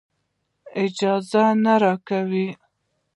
[0.83, 2.47] اجازه یې نه راکوله.